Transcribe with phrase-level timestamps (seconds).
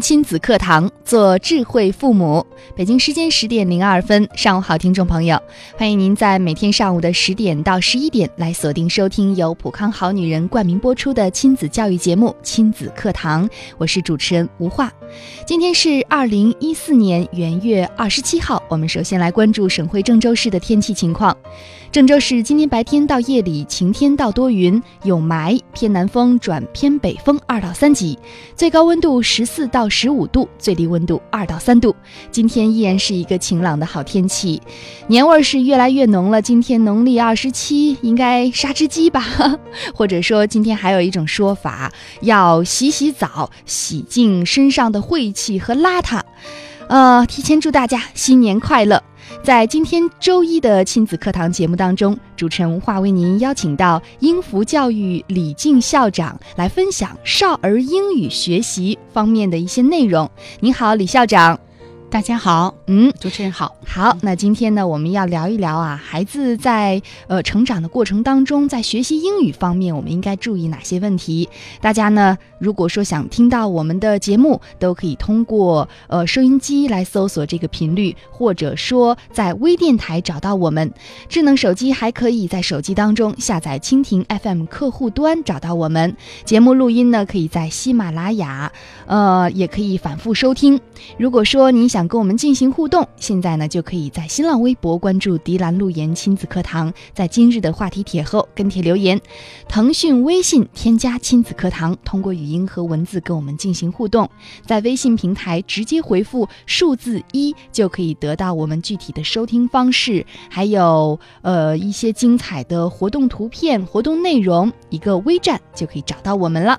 [0.00, 2.46] 亲子课堂，做智慧父母。
[2.74, 5.40] 北京时间十点零二分，上午好，听众朋友，
[5.76, 14.92] 欢迎您在每天上午的十点到十一点来锁定收听由普康好女人冠名播出的亲子教育节目《亲子课堂》，我是主持人吴化。
[15.46, 21.36] 今天是二零一四年元月二十七号，我们首先来关注省会郑州市的天气情况。
[21.92, 28.18] 郑州市今天白天到夜里晴天到多云，有霾，偏南风转偏北风二到三级，
[28.54, 31.94] 最高温度十四到十五度，最低温度二到三度。
[32.30, 34.60] 今天依然是一个晴朗的好天气，
[35.08, 36.40] 年味儿是越来越浓了。
[36.40, 39.24] 今天农历二十七，应该杀只鸡吧？
[39.94, 46.20] 或者说今天还有一种说法，要洗洗澡，洗净身上的晦气和邋遢。
[46.88, 49.02] 呃，提前祝大家新年快乐。
[49.42, 60.30] 在今天周一的亲子课堂节目当中，主持人吴化为您邀请到英孚教育李静校长来分享少儿英语学习方面的一些内容。
[60.60, 61.58] 您好，李校长。
[62.08, 64.16] 大家好，嗯，主持人好，好。
[64.22, 71.48] 那今天呢，我们要聊一聊啊，孩子在呃成长的过程当中，在学习英语方面，我们应该注意哪些问题？
[71.80, 80.90] 大家呢，如果说想听到我们的节目，都可以通过呃收音机来搜索这个频率，或者说在微电台找到我们。
[81.28, 86.16] 智能手机还可以在手机当中下载蜻蜓 FM 客户端找到我们。
[86.44, 88.72] 节目录音呢，可以在喜马拉雅，
[89.06, 90.80] 呃，也可以反复收听。
[91.18, 99.18] 如果说您想想跟我们进行互动，现在呢就可以在新浪微博关注“迪兰路言亲子课堂”，在今日的话题帖后跟帖留言；
[99.66, 104.28] 腾讯微信添加“亲子课堂”，通过语音和文字跟我们进行互动，
[104.66, 116.78] 在微信平台直接回复数字一，就可以得到我们具体的收听方式，还有呃一些精彩的活动图片、活动内容，一个微站就可以找到我们了。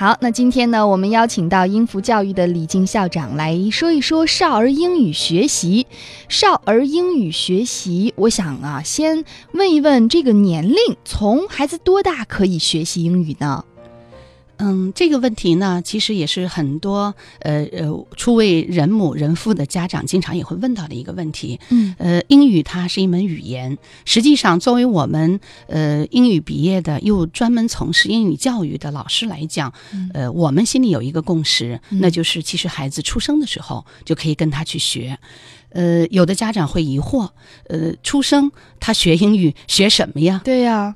[0.00, 5.88] 好，那今天呢，我们邀请到英孚教育的李静校长来说一说少儿英语学习。
[6.28, 13.64] 少儿英语学习，我想啊，先问一问这个年龄，从孩子多大可以学习英语呢？
[14.58, 21.58] 嗯，这个问题呢，其实也是很多呃呃初为人母人父的家长经常也会问到的一个问题。
[21.70, 29.72] 嗯，呃，英语它是一门语言，实际上作为我们呃英语毕业的又专门从事英语教育的老师来讲，
[30.12, 35.18] 呃，我们心里有一个共识，那就是其实孩子出生的时候就可以跟他去学。
[35.70, 37.28] 呃，有的家长会疑惑，
[37.68, 40.40] 呃，出生他学英语学什么呀？
[40.44, 40.94] 对呀。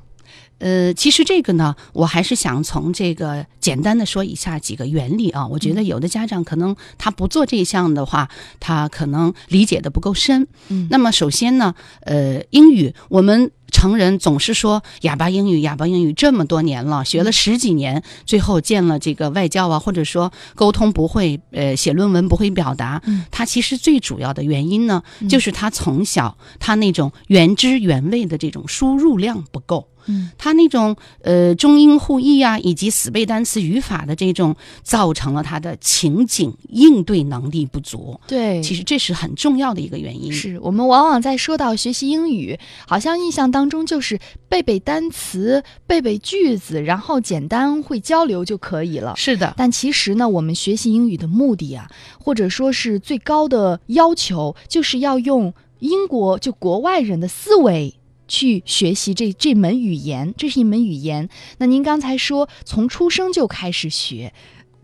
[0.62, 5.45] 呃，其实这个呢，我还是想从这个简单的说以下几个原理啊。
[5.49, 8.31] 我觉得有的家长可能他不做这项的话，
[8.61, 10.47] 他可能理解的不够深。
[10.69, 23.03] 嗯，那么首先呢，呃，英语我们成人总是说哑巴英语，哑巴英语这么多年了，学了十几年，最后见了这个外教啊，或者说沟通不会，呃，写论文不会表达。
[23.06, 29.89] 嗯，他其实最主要的原因呢，就是他从小他那种原汁原味的这种输入量不够。
[30.07, 38.19] 嗯，他那种呃中英互译啊，以及死背单词、语法的这种，造成了他的情景应对能力不足。
[38.27, 40.33] 对，其实这是很重要的一个原因。
[40.33, 44.19] 是我们往往在说到学习英语，好像印象当中就是
[44.49, 49.15] 背背单词、背背句子，然后简单会交流就可以了。
[49.17, 51.89] 是的，但其实呢，我们学习英语的目的啊，
[52.19, 57.95] 或者说是最高的要求，就是要用英国就国外人的思维。
[58.32, 61.28] 去学习这这门语言，这是一门语言。
[61.59, 64.32] 那您刚才说从出生就开始学，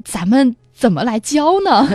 [0.04, 1.88] 咱们怎么来教呢？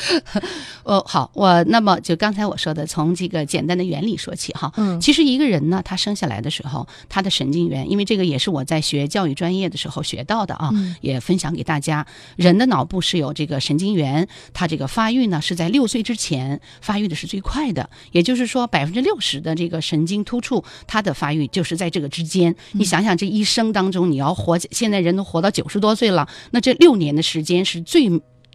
[0.84, 4.72] 哦，好，我那么就刚才我说的，从这个简单的原理说起哈。
[4.78, 10.70] 嗯，其实一个人呢，他生下来的时候，他的神经元，因为这个也是我在学教育专业的时候学到的啊，
[11.02, 12.06] 也分享给大家。
[12.36, 22.56] 人的脑部是有这个神经元，它这个发育呢是在六岁之前发育的是最快的，也就是说百分之六十的这个神经突触，它的发育就是在这个之间。
[22.72, 28.05] 你想想，这一生当中你要活，现在人都活到九十多岁了，那这六年的时间是最。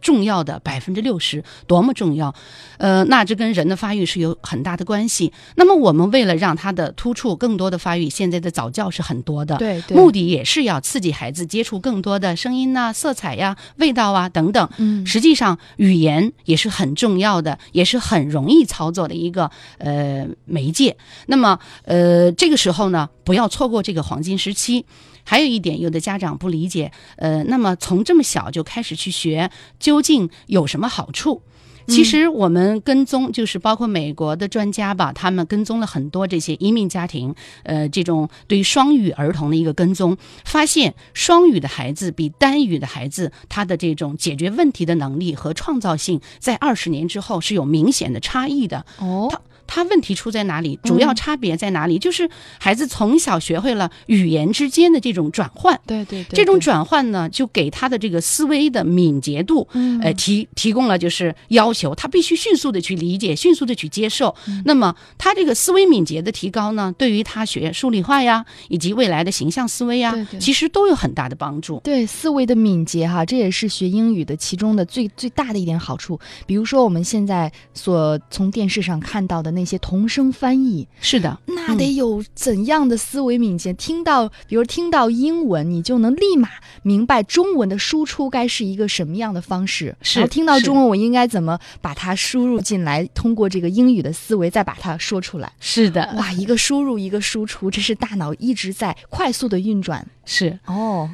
[0.02, 2.34] 重要的百分之六十，多么重要！
[2.78, 5.32] 呃，那这跟人的发育是有很大的关系。
[5.56, 14.68] 那么我们为了让他的突触更多的发育，现在的早教是很多的，对对目的也是要刺激孩子接触更多的声音呐、色彩呀、味道啊等等。
[14.78, 20.98] 嗯实际上语言也是很重要的，也是很容易操作的一个呃媒介。
[21.28, 24.86] 那么呃这个时候呢，不要错过这个黄金时期。
[25.24, 31.42] 还有一点，有的家长不理解，呃，那么从这么小就开始去学，究竟有什么好处？
[31.88, 37.34] 其实我们跟踪，就是包括美国的专家吧，他们跟踪了很多这些移民家庭，
[37.64, 40.16] 呃，这种对于双语儿童的一个跟踪，
[40.46, 48.86] 发现双语的孩子比单语的孩子，他的这种解决问题的能力和创造性，在二十年之后是有明显的差异的。
[49.00, 49.42] 哦，
[49.74, 50.78] 他问题出在哪里？
[50.84, 51.98] 主要差别在哪里？
[51.98, 52.30] 就是
[52.60, 55.80] 孩子从小学会了语言之间的这种转换。
[55.88, 64.36] 对对对，这种转换呢，就给他的这个思维的敏捷度，嗯呃，提提供了就是要求，他必须迅速的去理解，迅速的去接受。
[64.50, 71.80] 嗯那么他这个思维敏捷的提高呢，对于他学数理化呀，以及未来的形象思维呀，对对其实都有很大的帮助。
[71.82, 76.20] 对思维的敏捷哈，这也是学英语的其中的最最大的一点好处。
[76.46, 83.74] 比如说我们现在所从电视上看到的那些同声翻译，是的，那得有怎样的思维敏捷？
[83.74, 86.50] 听到，比如听到英文，你就能立马
[86.84, 89.96] 明白中文的输出该是一个什么样的方式。
[90.02, 95.52] 是听到中文，我应该怎么把它输入进来，通过这个英语的思维再把它说出来。
[95.60, 100.06] 是的，哇，一个输入一个输出，这是大脑一直在快速的运转。
[100.26, 100.58] 是。
[100.66, 101.10] 哦，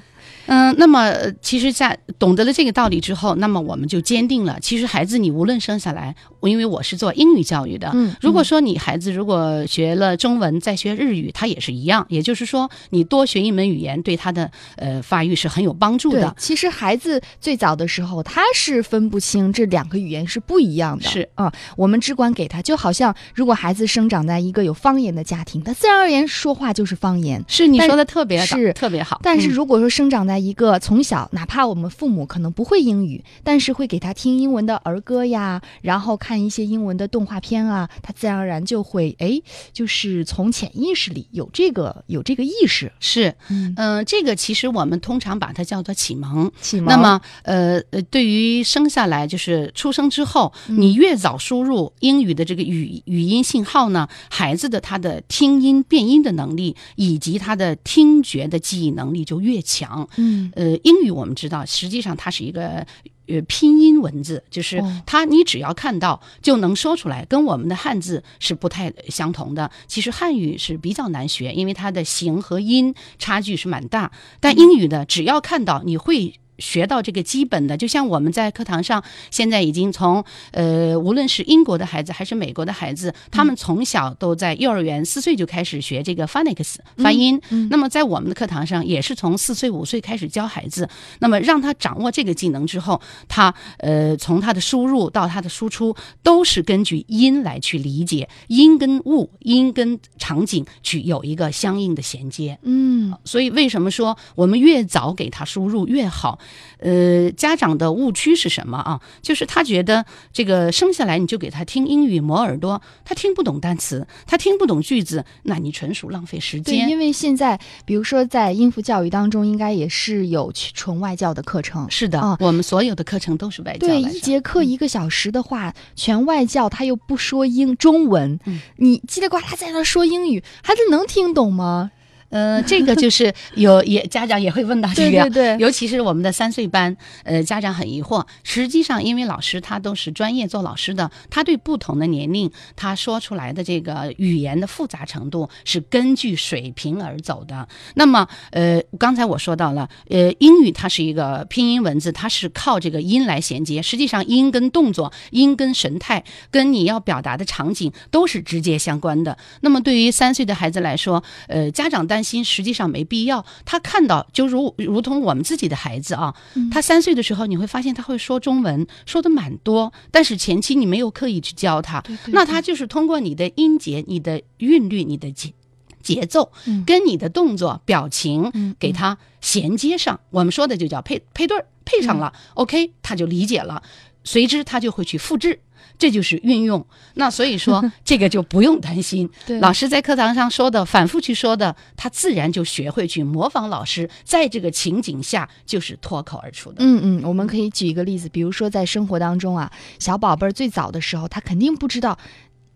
[0.47, 16.33] 嗯，那么呃其实，在懂得了这个道理之后，那么我们就坚定了，其实孩子你无论生下来，我因为我是做英语教育的，嗯如果说你孩子如果学了中文再学日语，他也是一样，也就是说，你多学一门语言对他的呃发育是很有帮助对的，。
[16.37, 21.03] 其实孩子最早的时候，他是分不清这两个语言是不一样的。
[21.09, 27.43] 是啊、我们只管给他，就好像如果孩子生长在一个有方言的家庭，他自然而然说话就是方言。
[27.47, 39.41] 是你说的特别是特别好，但是嗯如果说生长在一个从小，哪怕我们父母可能不会英语，但是会给他听英文的儿歌呀，然后看一些英文的动画片啊，他自然而然就会哎，
[39.73, 42.91] 就是从潜意识里有这个有这个意识。
[42.99, 46.51] 是嗯，嗯、这个其实我们通常把它叫做启蒙。
[46.61, 46.87] 启蒙。
[46.87, 60.07] 那么，呃呃，对于生下来就是出生之后，嗯你越早输入英语的这个语语音信号呢，孩子的他的听音辨音的能力以及他的听觉的记忆能力就越强。
[60.17, 62.85] 嗯，呃，英语我们知道，实际上它是一个。
[63.29, 69.69] 呃，拼音文字就是哦它，你只要看到就能说出来，跟我们的汉字是不太相同的。
[69.85, 74.09] 其实汉语是比较难学，因为它的形和音差距是蛮大。
[74.39, 76.35] 但英语呢，只要看到你会。
[76.59, 87.39] 学到这个基本的，就像我们在课堂上，现在已经从呃，无论是英国的孩子还是美国的孩子，他们从小都在幼儿园四岁就开始学这个 phonics 发音。
[87.49, 90.89] 嗯那么在我们的课堂上，也是从四岁五岁开始教孩子，
[91.19, 102.57] 那么让他掌握这个技能之后，他呃从他的输入到他的输出，都是根据音来去理解，音跟物、音跟场景去有一个相应的衔接。
[102.63, 106.39] 嗯，所以为什么说我们越早给他输入越好？
[106.79, 109.01] 呃，家长的误区是什么啊？
[109.21, 116.89] 就是他觉得这个生下来你就给他听英语磨耳朵，他听不懂单词，他听不懂句子，那你纯属浪费时对，间。
[116.89, 121.89] 因为现在比如说在音符教育当中，应该也是有纯外教的课程。
[121.89, 131.91] 是的，啊我们所有的课程都是外教对，一节课一个小时的话，全外教他又不说英中文，嗯你叽里呱啦在那说英语，孩子能听懂吗？
[132.29, 138.25] 呃，这个就是有也家长也会问到这个，对对对尤其是我们的三岁班，呃，家长很疑惑。
[138.43, 147.67] 实际上，因为老师他都是专业做老师的，他对不同的年龄，他说出来的这个语言的复杂程度是根据水平而走的。
[147.95, 153.81] 那么，呃，刚才我说到了，呃，英语它是一个拼音文字，它是靠这个音来衔接。
[153.81, 159.37] 实际上，音跟动作、音跟神态、跟你要表达的场景都是直接相关的。
[159.61, 163.45] 那么，对于三岁的孩子来说，呃，家长担心实际上没必要。
[163.65, 166.33] 他看到就如如同我们自己的孩子啊，
[166.71, 175.53] 他三岁的时候，你会发现他会说中文，说的蛮多，但是前期你没有刻意去教他，那他就是通过你的音节、你的韵律、你的节
[176.01, 180.19] 节奏嗯，跟你的动作、表情嗯给他衔接上。
[180.29, 183.83] 我们说的就叫配配对儿，配上了、o k 他就理解了。
[184.27, 185.59] 随之他就会去复制。
[185.99, 189.27] 这就是运用，那所以说 这个就不用担心。
[189.47, 196.75] 对老师在课堂上说的，反复去说的，他自然就学会去模仿老师，在这个情景下就是脱口而出的。
[196.79, 202.19] 嗯嗯，我们可以举一个例子，比如说在生活当中啊，小宝贝儿最早的时候，他肯定不知道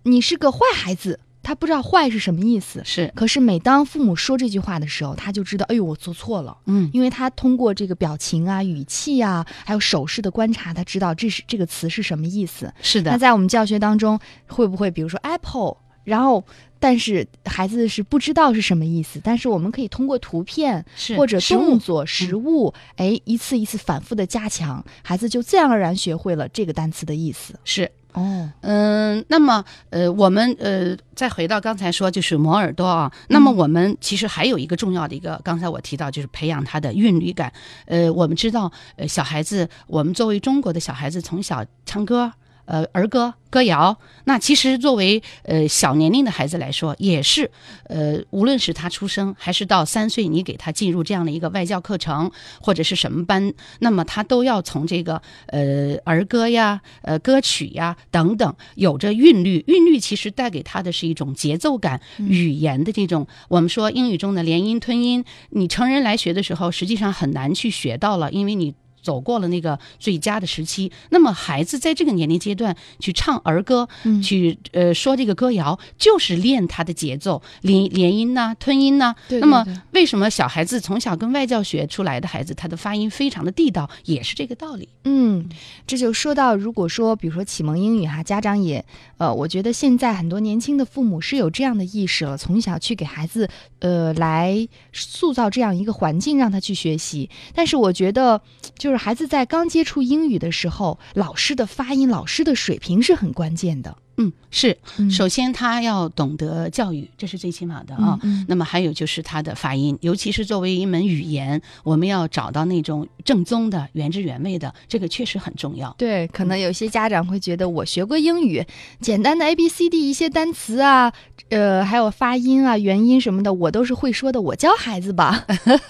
[0.03, 2.81] 你是个坏孩子，他不知道坏是什么意思。
[2.85, 6.55] 是，可是每当父母说这句话的时候，他就知道，哎呦，我做错了。
[6.65, 12.71] 嗯，因为他通过这个表情啊、语气啊，还有手势的观察，他知道这是这个词是什么意思。
[12.81, 16.43] 是的，那在我们教学当中，会不会比如说 apple，然后
[16.79, 27.59] 但是孩子是不知道是什么意思，但是我们可以通过图片是或者动作、实物，哎，一次一次反复的加强，孩子就自然而然学会了这个单词的意思。
[27.63, 27.91] 是。
[28.13, 37.51] 哦，嗯，那么呃，我们呃，再回到刚才说就是磨耳朵啊，那么我们其实还有一个重要的一个，刚才我提到就是培养他的韵律感。
[37.85, 42.31] 呃，我们知道，呃，小孩子，我们作为中国的小孩子，从小唱歌，
[42.65, 47.51] 呃，儿歌、歌谣，那其实作为呃小年龄的孩子来说，也是，
[47.85, 59.63] 呃，无论是他出生还是到三岁，你给他进入这样的一个外教课程或者是什么班，那么他都要从这个呃儿歌呀、呃歌曲呀等等，有着韵律。
[59.67, 63.27] 韵律其实带给他的是一种节奏感、语言的这种。
[63.49, 68.73] 我们说英语中的连音吞音，你成人来学的时候，实际上很难去学到了，因为你。
[69.01, 84.87] 走过了那个最佳的时期，那么孩子在这个年龄阶段去唱儿歌，嗯去呃说这个歌谣，就是练他的节奏，连连音呐、吞音呐、对那么为什么小孩子从小跟外教学出来的孩子，他的发音非常的地道，也是这个道理。
[85.03, 85.49] 嗯，
[85.87, 88.83] 这就说到，如果说比如说启蒙英语哈，家长也
[89.17, 97.29] 呃，我觉得现在很多年轻的父母是有这样的意识了，从小去给孩子呃来塑造这样一个环境，让他去学习。
[97.53, 98.41] 但是我觉得，
[98.77, 103.95] 就是就是孩子在刚接触英语的时候，老师的发音、老师的水平是很关键的。
[104.17, 104.77] 嗯，是。
[104.97, 108.19] 嗯首先，他要懂得教育，这是最起码的啊。
[108.23, 115.93] 嗯那么还有就是他的发音，尤其是作为一门语言，我们要找到那种正宗的、原汁原味的，这个确实很重要。
[115.97, 118.65] 对，可能有些家长会觉得，我学过英语，
[118.99, 121.11] 简单的 A B C D 一些单词啊，
[121.49, 125.45] 呃，还有发音啊、元音什么的，我都是会说的，我教孩子吧。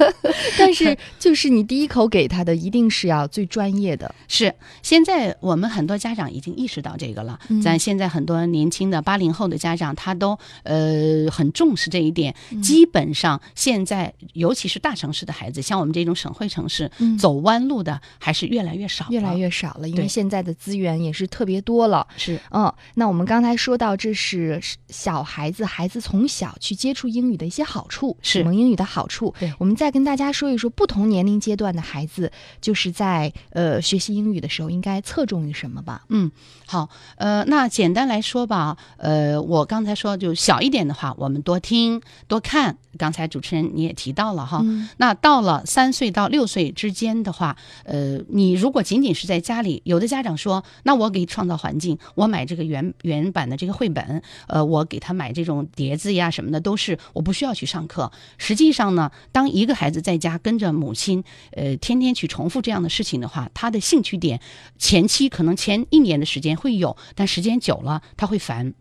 [0.58, 4.14] 但是，就是你第一口给他的，一定是要最专业的。
[4.28, 7.40] 是，现在我们很多家长已经意识到这个了。
[7.50, 12.36] 嗯咱现在很多年轻的八零后的家长，他都呃很重视这一点。
[12.52, 22.06] 嗯基本上现在，尤其是大城市的孩子，像我们这种省会城市，嗯走弯路的还是越来越少，越来越少了，因为现在的资源也是特别多了。
[22.18, 29.34] 是嗯，那我们刚才说到，这是小孩子，孩子从小去接触英语的一些好处，是启蒙英语的好处。
[29.40, 36.04] 对我们再跟大家说一说，不同年龄阶段的孩子，就是在呃学习英语的时候，应该侧重于什么吧？
[36.10, 36.32] 嗯，
[36.66, 42.78] 好，呃，那简单来说吧，呃，我刚才说就小一点的话，我们多听多看。
[42.98, 47.56] 刚才主持人你也提到了哈，嗯那到了三岁到六岁之间的话，
[47.86, 58.12] 呃，你如果仅仅是在家里，有的家长说，那我给创造环境，我买这个原原版的这个绘本，呃，我给他买这种碟子呀什么的，都是我不需要去上课。
[58.38, 64.42] 实际上呢，当一个孩子在家跟着母亲，呃，天天去重复这样的事情的话，他的兴趣点
[64.78, 68.74] 前期可能前一年的时间会有，但时间久了他会烦。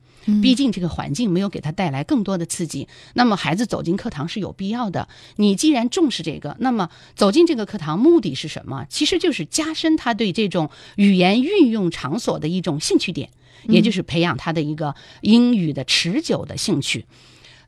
[0.42, 5.08] 毕竟这个环境没有给他带来更多的刺激，那么孩子走进课堂是有必要的。
[5.36, 8.84] 你既然重视这个，那么走进这个课堂目的是什么？
[8.90, 13.30] 其实就是加深他对这种语言运用场所的一种兴趣点，
[13.66, 17.06] 也就是培养他的一个英语的持久的兴趣。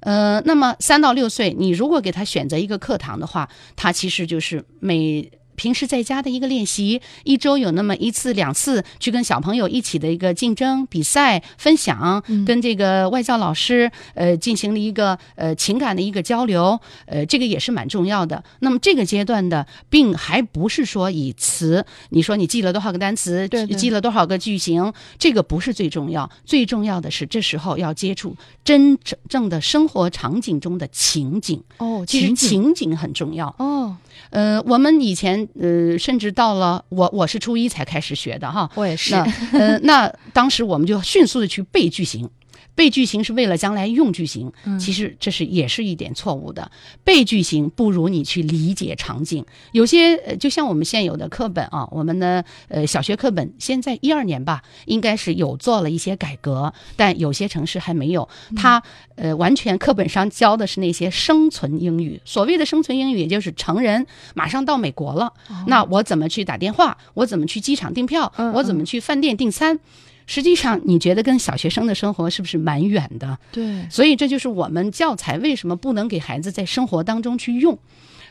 [0.00, 18.42] 呃，那么三到六岁，你如果给他选择一个课堂的话，他其实就是每平时在家的一个练习，一周有那么一次两次去跟小朋友一起的一个竞争比赛分享，跟这个外教老师呃进行了一个呃情感的一个交流，呃这个也是蛮重要的。
[18.60, 31.62] 那么这个阶段的，并还不是说以词，你说你记了多少个单词，对对记了多少个句型，这个不是最重要，最重要的是这时候要接触真正的生活场景中的情景。
[31.78, 33.54] 哦，其实情景很重要。
[33.58, 33.96] 哦，
[34.30, 38.70] 呃，我们以前呃，甚至到了我我是初一才开始学的哈。
[38.74, 42.28] 我也是那呃，那当时我们就迅速的去背句型。
[42.74, 46.70] 背句型是为了将来用句型，嗯其实这是也是一点错误的。
[47.04, 49.44] 背句型不如你去理解场景。
[49.72, 58.28] 有些呃就像我们现有的课本啊，我们的呃小学课本现在一二年吧，应该是有做了一些改革，但有些城市还没有。
[58.56, 58.82] 它
[59.16, 65.32] 呃完全课本上教的是那些生存英语，所谓的生存英语，也就是成人马上到美国了，
[65.66, 66.96] 那我怎么去打电话？
[67.14, 68.32] 我怎么去机场订票？
[68.36, 69.78] 嗯我怎么去饭店订餐？
[70.26, 73.38] 实际上，你觉得跟小学生的生活是不是蛮远的？
[73.50, 77.78] 对，所以这就是我们教材为什么不能给孩子在生活当中去用，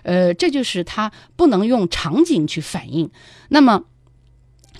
[0.03, 3.09] 呃，这就是他不能用场景去反映。
[3.49, 3.83] 那么。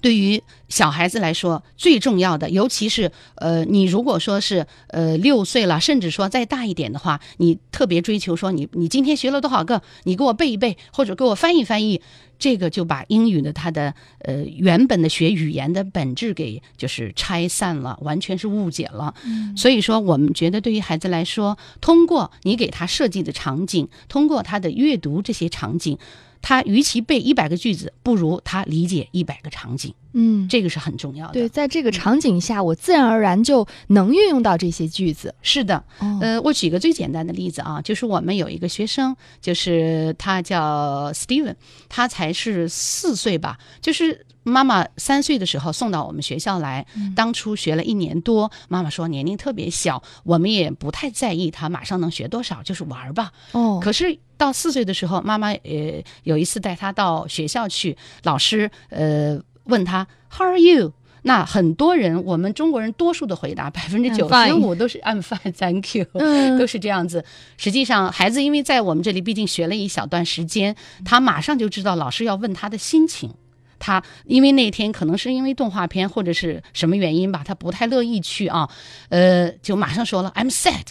[0.02, 12.02] 对于小孩子来说，最重要的，尤其是呃，你如果说是呃六岁了，甚至说再大一点的话，你特别追求说你你今天学了多少个，你给我背一背，或者给我翻译翻译，
[12.40, 19.14] 这个就把英语的它的呃原本的学语言的本质给就是拆散了，完全是误解了。
[19.56, 25.98] 所以说，我们觉得对于孩子来说，通过你给他设计的场景，通过他的阅读这些场景，
[26.42, 31.34] 他与其背一百个句子，不如他理解一百个场景，嗯，这个是很重要的。
[31.34, 35.34] 对，在这个场景下，我自然而然就能运用到这些句子。
[35.42, 41.56] 是的，哦呃，我举个最简单的例子啊，就是我们有一个学生，就是他叫 Steven，
[41.90, 53.32] 他才是四岁吧，就是妈妈三岁的时候送到我们学校来，当初学了一年多，妈妈说年龄特别小，我们也不太在意他马上能学多少，就是玩儿吧。
[53.52, 59.40] 哦，可是到四岁的时候，妈妈呃有一次带他到学校去，老师呃
[59.72, 60.94] 问他 How are you？
[61.24, 67.24] 那很多人，我们中国人多数的回答，百分之九十五都是 I'm fine, thank you，、嗯 都是这样子。
[67.58, 70.76] 实际上，孩子因为在我们这里毕竟学了一小段时间，
[71.06, 73.32] 他马上就知道老师要问他的心情。
[73.78, 78.68] 他因为那天可能是因为动画片或者是什么原因吧，他不太乐意去啊，
[79.10, 80.86] 呃，就马上说了 I'm sad。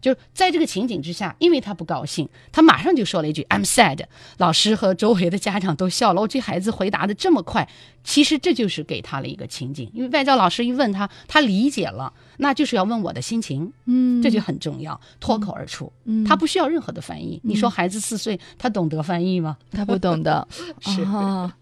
[0.00, 4.04] 就是在这个情景之下，因为他不高兴，他马上就说了一句 "I'm sad"。
[4.36, 6.20] 老师和周围的家长都笑了。
[6.20, 7.68] 我这孩子回答的这么快，
[8.04, 9.90] 其实这就是给他了一个情景。
[9.92, 17.40] 因为外教老师一问他，他理解了，那就是要问我的心情，嗯，这就很重要，脱口而出，嗯他不需要任何的翻译。
[17.42, 19.56] 你说孩子四岁，他懂得翻译吗？
[19.72, 20.46] 他不懂的，
[20.80, 21.52] 是哦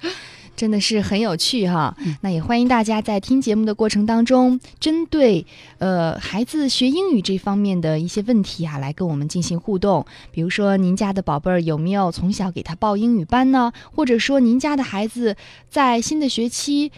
[0.57, 1.97] 真的是很有趣哈。
[2.23, 5.47] 那也欢迎大家在听节目的过程当中，针对
[5.79, 10.05] 呃孩子学英语这方面的一些问题啊，来跟我们进行互动。
[10.33, 13.73] 比如说，您家的宝贝儿有没有从小给他报英语班呢？
[13.95, 15.37] 或者说，您家的孩子
[15.69, 16.91] 在新的学期。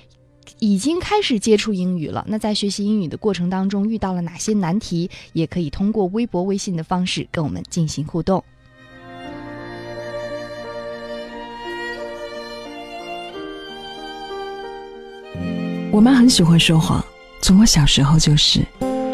[0.60, 5.10] 已经开始接触英语了，那在学习英语的过程当中遇到了哪些难题？
[5.34, 8.42] 也可以通过微博、微信的方式跟我们进行互动。
[15.90, 17.02] 我妈很喜欢说谎，
[17.40, 18.60] 从我小时候就是。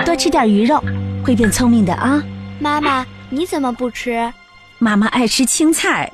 [0.04, 0.82] 多吃点鱼肉，
[1.24, 2.22] 会变聪明的啊！
[2.58, 4.32] 妈妈，你怎么不吃？
[4.78, 6.12] 妈妈爱吃青菜，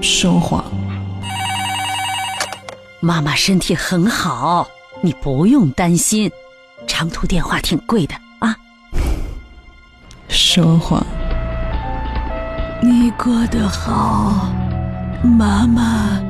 [0.00, 0.64] 说谎，
[3.00, 4.66] 妈妈身体很好，
[5.02, 6.30] 你不用担心。
[6.86, 8.56] 长途电话挺贵的啊！
[10.28, 11.04] 说谎。
[12.82, 14.48] 你过得好，
[15.22, 16.20] 妈妈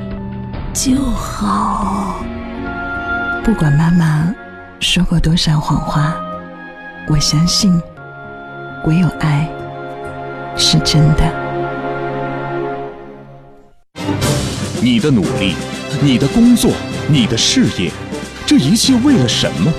[0.74, 2.22] 就好。
[3.44, 4.32] 不管妈妈
[4.78, 6.14] 说过多少谎话，
[7.08, 7.76] 我相信，
[8.86, 9.50] 唯有爱
[10.56, 11.24] 是真的。
[14.80, 15.56] 你的努力，
[16.00, 16.70] 你的工作，
[17.08, 17.90] 你的事业，
[18.46, 19.72] 这一切为了什么？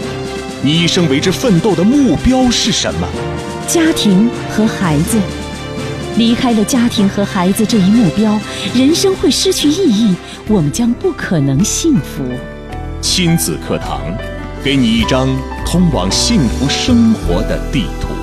[0.62, 3.08] 你一生为之奋斗的目标是什么？
[3.66, 5.18] 家庭和孩子，
[6.18, 8.38] 离开了家庭和孩子这一目标，
[8.76, 10.16] 人生会失去意义，
[10.50, 12.26] 我们将不可能幸福。
[13.16, 14.12] 亲子课堂，
[14.64, 15.30] 给你一张
[15.64, 18.23] 通往幸福生活的地图。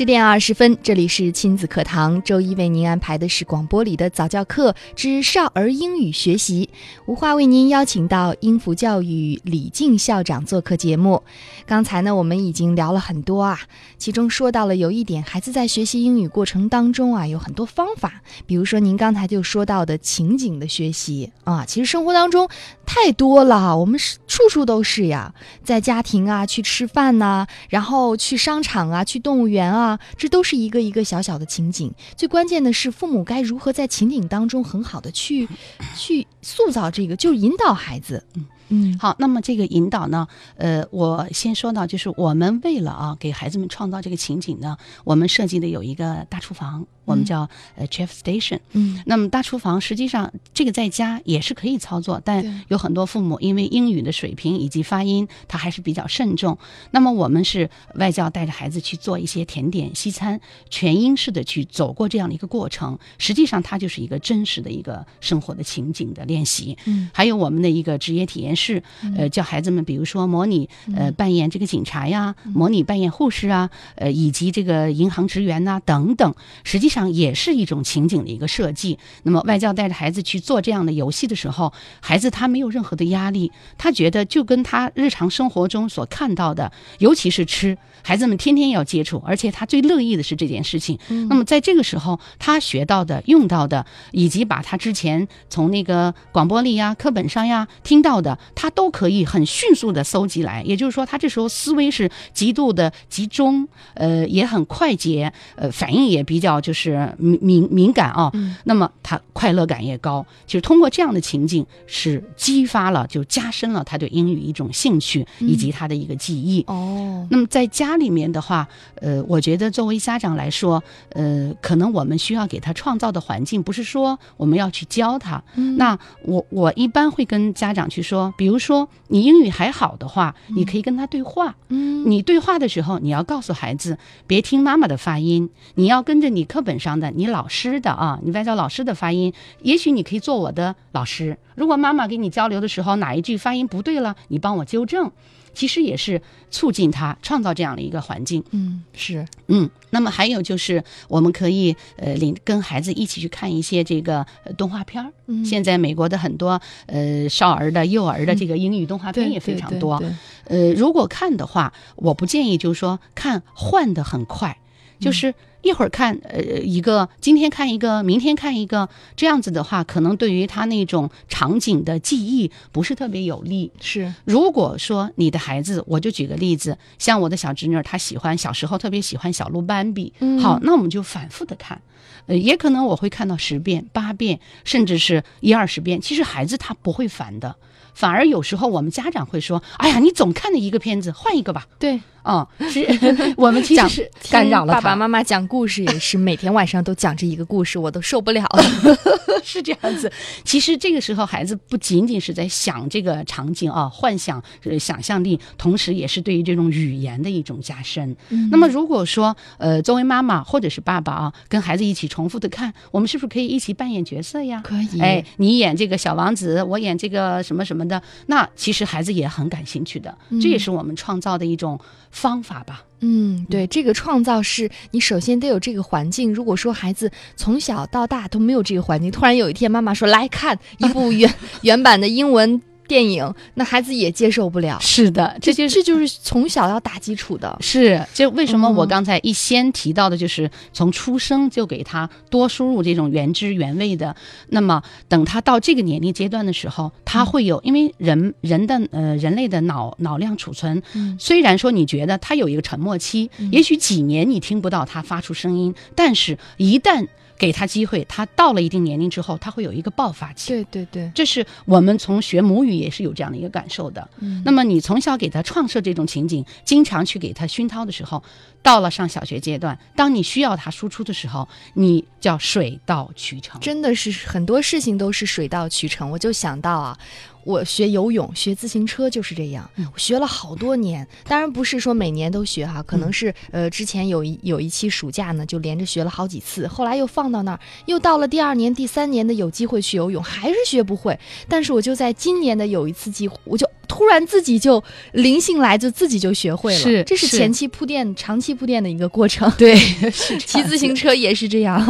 [0.00, 2.22] 十点二十分，这里是亲子课堂。
[2.22, 6.70] 周一为您安排的是广播里的早教课之少儿英语学习。
[7.04, 11.22] 无话为您邀请到英孚教育李静校长做客节目。
[11.66, 13.60] 刚才呢，我们已经聊了很多啊，
[13.98, 22.48] 其中说到了有一点，孩子在学习英语过程当中啊，有很多方法，比如说您刚才就说到的情景的学习啊，其实生活当中
[22.92, 31.94] 太多了，我们是处处都是呀，在家庭啊，去吃饭呐、然后去商场啊，去动物园啊，这都是一个一个小小的情景。
[32.16, 35.48] 最关键的是，父母该如何在情景当中很好的去
[35.96, 38.24] 去塑造这个，就是引导孩子。
[38.72, 40.26] 嗯好，那么这个引导呢，
[40.56, 48.58] 呃，我先说到，就是我们为了啊给孩子们创造这个情景呢，我们设计的有一个大厨房，我们叫呃 chef station。
[48.72, 49.02] 嗯。
[49.06, 56.56] 那么大厨房实际上这个在家也是可以操作，但有很多父母因为英语的水平以及发音，他还是比较慎重。
[56.90, 66.76] 那么我们是外教带着孩子去做一些甜点、西餐，全英式的去走过这样的一个过程，实际上它就是一个真实的一个生活的情景的练习。
[66.84, 67.08] 嗯。
[67.12, 68.82] 还有我们的一个职业体验室，
[69.16, 78.98] 呃，叫孩子们，比如说模拟呃扮演这个警察呀，模拟扮演护士啊，呃，以及这个银行职员呐、等等，实际上也是一种情景的一个设计。
[79.22, 90.98] 那么外教带着孩子去做这样的游戏的时候，孩子他没有任何的压力，他觉得就跟他日常生活中所看到的，尤其是吃，孩子们天天要接触，而且他最乐意的是这件事情。
[91.28, 100.62] 那么在这个时候，他学到的、用到的，以及把他之前从那个广播里呀、课本上呀听到的，他都可以很迅速的搜集来。
[100.64, 108.30] 也就是说，他这时候思维是极度的集中，呃，也很快捷，呃，反应也比较就是敏敏敏感啊。
[108.64, 116.62] 那么他快乐感也高，就是通过这样的情境，是激发了，就加深了他对英语一种兴趣以及他的一个记忆。
[116.68, 125.42] 哦那么在家里面的话，呃，我觉得作为家长来说，呃，可能我们需要给他创造的环境，不是说我们要去教他。
[125.76, 131.54] 那我我一般会跟家长去说，比如说你英语还好的话，你可以跟他对话。
[131.68, 139.32] 嗯你对话的时候，你要告诉孩子，别听妈妈的发音，你要跟着你课本上的、你老师的啊，你外教老师的发音。
[139.62, 145.10] 也许你可以做我的老师，如果妈妈跟你交流的时候哪一句发音不对了，你帮我纠正。
[145.52, 148.42] 其实也是促进他创造这样的一个环境。
[148.52, 155.10] 嗯是嗯，那么还有就是，我们可以呃领跟孩子一起去看一些这个呃动画片儿。
[155.26, 160.00] 嗯现在美国的很多呃少儿的、幼儿的这个英语动画片也非常多。
[160.04, 164.56] 嗯呃，如果看的话，我不建议就是说看换的很快，
[165.00, 173.70] 就是一会儿看呃一个，今天看一个，明天看一个，这样子的话，可能对于他那种场景的记忆不是特别有利。
[173.80, 181.80] 是如果说你的孩子，我就举个例子，像我的小侄女儿，她喜欢小时候特别喜欢小鹿斑比，嗯好，那我们就反复的看，
[182.26, 186.00] 呃，也可能我会看到十遍、八遍，甚至是一二十遍。
[186.00, 187.54] 其实孩子他不会烦的，
[187.94, 191.66] 反而有时候我们家长会说：“哎呀，你总看的一个片子，换一个吧。
[191.78, 192.86] 对”啊、是
[193.34, 198.62] 我们其实是干扰了爸爸，妈妈讲故事也是每天晚上都讲这一个故事，我都受不了了。
[199.42, 200.12] 是这样子。
[200.44, 208.14] 其实这个时候，孩子不仅仅是在想这个场景啊，幻想、呃想象力，同时也是对于这种语言的一种加深。
[208.50, 214.60] 那么如果说，呃，作为妈妈或者是爸爸啊，跟孩子一起重复的看，我们是不是可以一起扮演角色呀？
[214.62, 221.78] 可以哎，你演这个小王子，我演这个什么什么的，那其实孩子也很感兴趣的，这也是我们创造的一种
[222.10, 222.84] 方法吧。
[223.00, 226.32] 嗯，对，这个创造是你首先得有这个环境。
[226.32, 232.60] 如果说孩子从小到大都没有这个环境，突然有一天妈妈说来看一部原 原版的英文
[232.90, 234.76] 电影，那孩子也接受不了。
[234.80, 237.56] 是的，这就是这就是从小要打基础的。
[237.60, 244.16] 是，这为什么我嗯刚才一先提到的，就是从出生就给他多输入这种原汁原味的。
[244.48, 257.06] 那么等他到这个年龄阶段的时候，他会有，因为人人的呃人类的脑脑量储存，嗯虽然说你觉得他有一个沉默期，也许几年你听不到他发出声音，但是一旦
[257.40, 260.52] 给他机会，他到了一定年龄之后，他会有一个爆发期。
[260.52, 264.06] 对对对，这是我们从学母语也是有这样的一个感受的。
[264.18, 268.22] 嗯那么你从小给他创设这种情景，经常去给他熏陶的时候，
[268.62, 273.58] 到了上小学阶段，当你需要他输出的时候，你叫水到渠成。
[273.58, 276.10] 真的是很多事情都是水到渠成。
[276.10, 276.98] 我就想到啊，
[277.44, 281.06] 我学游泳、学自行车就是这样，我学了好多年。
[281.26, 291.18] 当然不是说每年都学哈，可能是、呃之前有一有一期暑假呢，就连着学了好几次，后来又放到那儿，又到了第二年、第三年的有机会去游泳，还是学不会。
[291.48, 296.78] 但是我就在今年的有一次机会，我就突然自己就灵性来，就自己就学会了。
[296.78, 299.50] 是是这是前期铺垫、长期铺垫的一个过程。
[299.56, 299.74] 对，
[300.10, 301.80] 骑自行车也是这样。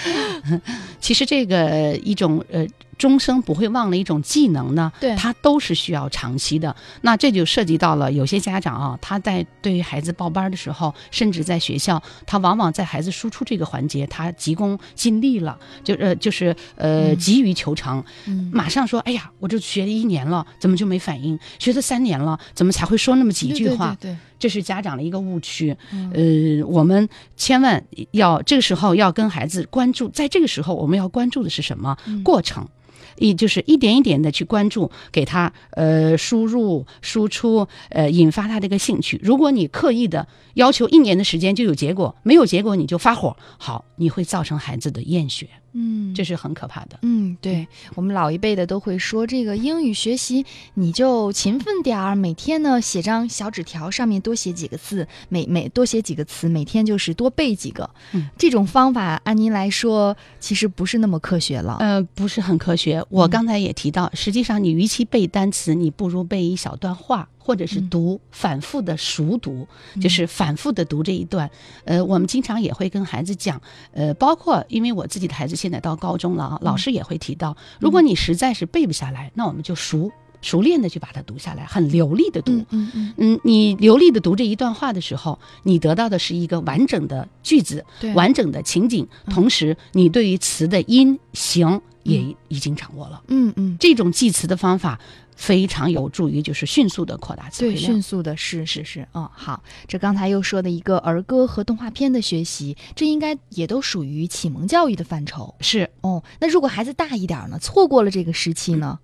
[1.00, 2.66] 其实这个一种呃
[3.00, 6.76] 终生不会忘的一种技能呢，对它都是需要长期的。
[7.00, 21.38] 那这就涉及到了有些家长啊，他在对于孩子报班的时候，甚至在学校，他往往在孩子输出这个环节，他急功近利了，就呃就是呃急于求成，嗯马上说，哎呀，我这学了一年了，怎么就没反应？
[21.58, 23.96] 学了三年了，怎么才会说那么几句话？
[23.98, 25.76] 对对对这是家长的一个误区。
[25.92, 27.82] 嗯呃，我们千万
[28.12, 31.96] 要这个时候要跟孩子关注，在这个时候我们要关注的是什么？
[32.06, 32.68] 嗯过程。
[33.16, 39.20] 一就是一点一点的去关注，给他呃输入输出，呃引发他的一个兴趣。
[39.22, 46.98] 如果你刻意的要求一年的时间就有结果，没有结果你就发火，好，你会造成孩子的厌学，嗯这是很可怕的。
[47.02, 57.88] 嗯，对我们老一辈的都会说，这个英语学习你就勤奋点儿，每天呢写张小纸条，上面多写几个字，每每多写几个词，每天就是多背几个。
[58.12, 61.76] 嗯，这种方法按您来说，其实不是那么科学了。
[61.80, 63.04] 呃，不是很科学。
[63.08, 67.88] 我嗯刚才也提到，实际上你与其背单词，你不如背一小段话，或者是嗯。
[67.90, 69.66] 读，反复的熟读，
[70.00, 71.50] 就是反复的读这一段。
[71.84, 73.60] 呃，我们经常也会跟孩子讲，
[73.92, 82.52] 呃，包括因为我自己的孩子现在到高中了啊，老师也会提到，如果你实在是背不下来，那我们就熟熟练的去把它读下来，很流利的读。
[82.52, 93.22] 嗯嗯嗯，嗯，你流利的读这一段话的时候，你得到的是一个完整的句子，对，完整的情景，同时你对于词的音形也已经掌握了。
[93.28, 94.98] 嗯嗯，这种记词的方法
[95.40, 98.02] 非常有助于就是迅速的扩大词汇对，量迅。
[98.02, 105.54] 速的是是是，嗯，好，这刚才又说的一个儿歌和动画片的学习，这应该也都属于启蒙教育的范畴。
[105.60, 108.98] 是，哦，那如果孩子大一点儿呢，错过了这个时期呢？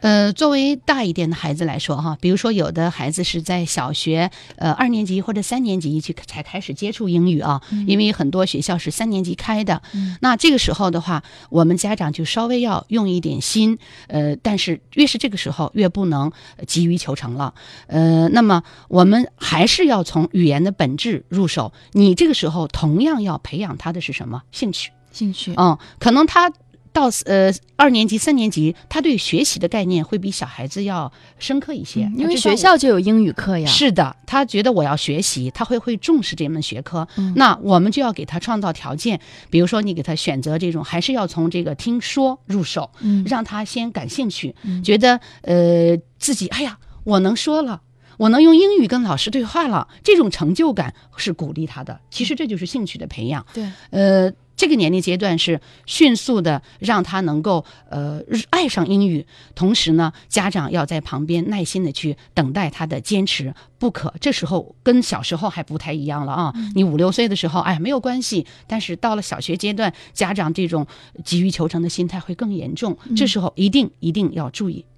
[0.00, 9.82] 呃，作为大一点的孩子来说，哈，比如说有的孩子是在小学呃二年级或者三年级去才开始接触英语啊，因为很多学校是三年级开的。
[9.94, 13.78] 嗯那这个时候的话，我们家长就稍微要用一点心，
[14.08, 17.54] 呃，但是越是这个时候，越不能呃急于求成了。
[17.86, 21.72] 呃，那么我们还是要从语言的本质入手。
[21.92, 24.90] 你这个时候同样要培养他的是什么兴趣？
[25.12, 26.52] 兴趣，嗯，可能他
[26.96, 33.68] 到呃二年级、三年级，他对学习的概念会比小孩子要深刻一些，嗯因为学校就有英语课呀。
[33.68, 37.06] 是的，他觉得我要学习，他会会重视这门学科。
[37.18, 47.82] 嗯那我们就要给他创造条件，比如说你给他选择这种，还是要从这个听说入手，嗯让他先感兴趣，嗯觉得呃自己哎呀，我能说了。
[48.18, 52.00] 我能用英语跟老师对话了，这种成就感是鼓励他的。
[52.10, 53.44] 其实这就是兴趣的培养。
[53.52, 66.52] 对，呃，这个年龄阶段是迅速的让他能够呃爱上英语，同时呢，家长要在旁边耐心的去等待他的坚持，不可这时候跟小时候还不太一样了啊。
[66.74, 70.86] 你五六岁的时候，哎没有关系，但是到了小学阶段，家长这种
[71.24, 74.84] 急于求成的心态会更严重，这时候一定一定要注意。
[74.88, 74.95] 嗯，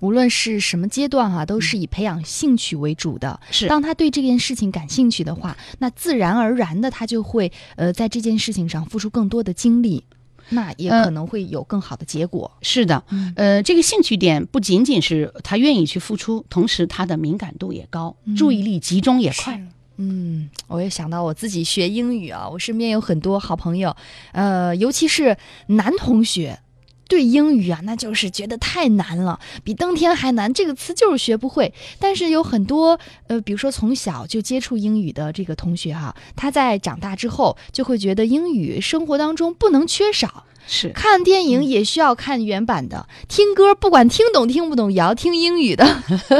[0.00, 3.38] 无论是什么阶段哈、都是以培养兴趣为主的。
[3.50, 10.04] 是当他对这件事情感兴趣的话，那自然而然的他就会呃在这件事情上付出更多的精力，
[10.50, 12.50] 那也呃可能会有更好的结果。
[12.62, 19.60] 是的，嗯呃，这个兴趣点不仅仅是他愿意去付出，同时他的敏感度也高，嗯注意力集中也快。
[19.98, 23.96] 嗯，我也想到我自己学英语啊，我身边有很多好朋友，
[24.32, 25.36] 呃，尤其是
[25.68, 26.58] 男同学。
[27.08, 30.52] 对英语啊，那就是觉得太难了，比登天还难。
[30.52, 31.72] 这个词就是学不会。
[31.98, 40.44] 但是有很多呃，比如说从小就接触英语的这个同学哈、他在长大之后就会觉得英语生活当中不能缺少。
[40.66, 45.86] 是看电影也需要看原版的，听歌不管听懂听不懂也要听英语的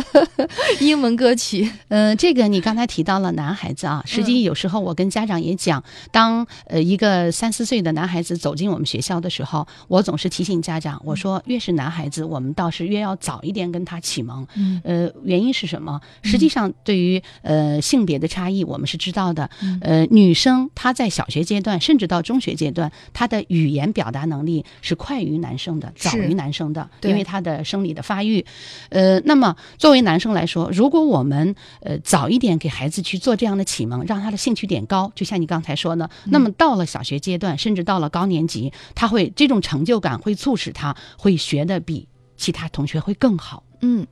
[0.80, 1.70] 英文歌曲。
[1.88, 14.46] 呃，这个你刚才提到了男孩子啊，实际有时候我跟家长也讲，当呃一个三四岁的男孩子走进我们学校的时候，我总是提醒家长，我说越是男孩子，我们倒是越要早一点跟他启蒙。
[14.54, 16.00] 嗯呃，原因是什么？
[16.22, 19.50] 实际上，对于呃性别的差异，我们是知道的。
[19.80, 28.44] 呃，女生她在小学阶段，甚至到中学阶段，她的语言表达能力是快于男生的，早于男生的，因为他的生理的发育。
[28.88, 43.62] 呃，那么作为男生来说，如果我们呃早一点给孩子去做这样的启蒙，让他的兴趣点高，就像你刚才说的，那么到了小学阶段，甚至到了高年级，他会这种成就感会促使他会学的比其他同学会更好。
[43.80, 44.06] 嗯，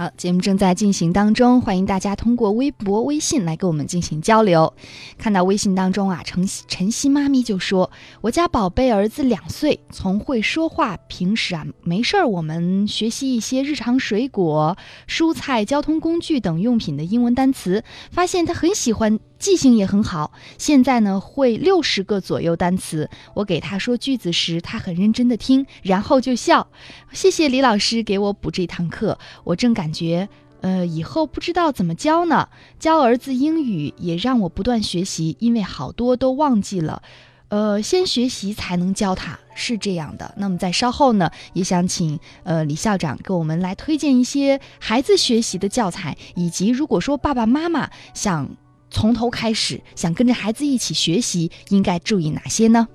[0.00, 4.72] 好，节目正在进行当中，欢迎大家通过微博、微信来跟我们进行交流。
[5.18, 7.90] 看到微信当中啊，晨晨曦妈咪就说
[8.22, 17.82] ：“我家宝贝儿子两岁，从会说话，平时啊没事儿，我们学习一些日常水果、蔬菜、交通工具等用品的英文单词，
[18.12, 23.08] 发现他很喜欢。”记性也很好，现在呢会六十个左右单词。
[23.34, 26.68] 我给他说句子时，他很认真的听，然后就笑。
[27.12, 30.28] 谢谢李老师给我补这堂课，我正感觉，
[30.60, 32.48] 呃，以后不知道怎么教呢。
[32.80, 37.02] 教儿子英语也让我不断学习，因为好多都忘记了。
[37.48, 40.34] 呃，先学习才能教他，是这样的。
[40.36, 48.50] 那么在稍后呢，也想请呃李校长给我们来推荐一些孩子学习的教材，以及如果说爸爸妈妈想
[48.90, 52.88] 从头开始，想跟着孩子一起学习，应该注意哪些呢？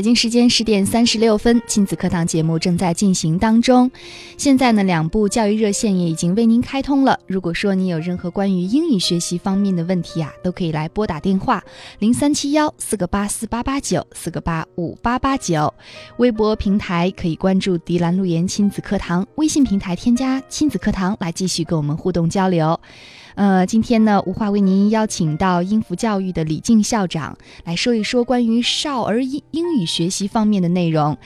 [0.00, 3.90] 北京时间十点三十六分，亲子课堂节目正在进行当中。
[4.38, 7.20] 现在呢，两部教育热线也已经为您开通了。
[7.26, 11.62] 如果说你有任何关于英语学习方面的问题啊，都可以来拨打电话
[11.98, 15.70] 零三七幺四个八四八八九四个八五八八九。
[16.16, 22.80] 微博平台可以关注迪兰路言亲子课堂，微信平台添加亲子课堂来继续跟我们互动交流。
[23.34, 31.16] 呃，今天呢，无话为您邀请到英孚教育的李静校长来说一说关于少儿英英语学习方面的内容。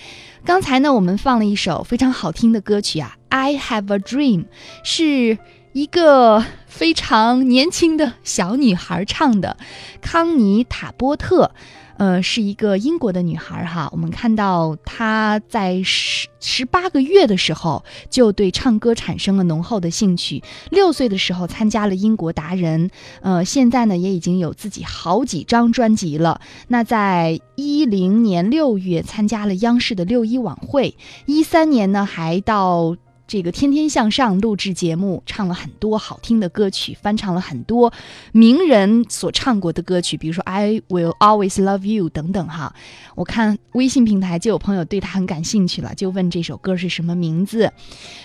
[0.44, 4.42] 刚才呢，我们放了一首非常好听的歌曲啊，《I Have a Dream》，
[4.82, 5.38] 是
[5.72, 9.56] 一个非常年轻的小女孩唱的，
[10.00, 11.52] 康妮塔波特。
[11.96, 22.90] 呃，是一个英国的女孩哈，我们看到她在十十八个月的时候就对唱歌产生了浓厚的兴趣，六岁的时候参加了英国达人，
[23.22, 26.40] 呃，现在呢也已经有自己好几张专辑了。
[26.68, 32.96] 那在一零年六月参加了央视的六一晚会，一三年呢还到。
[33.26, 37.92] 这个《天天向上》录制节目，唱了很多好听的歌曲，翻唱了很多
[38.32, 42.74] 名人所唱过的歌曲，比如说《I Will Always Love You》等等哈。
[43.14, 47.72] 我看微信平台就有朋友对他很感兴趣了，就问这首歌是什么名字。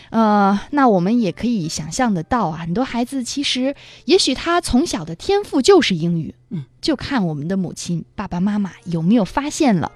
[0.10, 3.76] 呃，那我们也可以想象得到啊，很多孩子其实
[4.06, 9.92] 也许他从小的天赋就是英语，嗯，就看我们的母亲爸爸妈妈有没有发现了。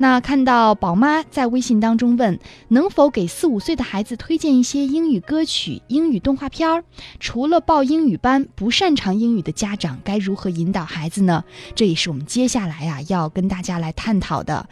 [0.00, 2.38] 那看到宝妈在微信当中问，
[2.68, 6.84] 能否给四五岁的孩子推荐一些英语歌曲、英语动画片儿？
[7.18, 11.42] 除了报英语班，不擅长英语的家长该如何引导孩子呢？
[11.74, 14.68] 这也是我们接下来啊要跟大家来探讨的。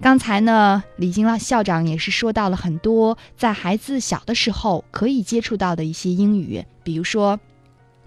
[0.00, 7.40] 刚才呢，李金老校长也是说到了很多在孩子小的时候可以接触到的一些英语，比如说。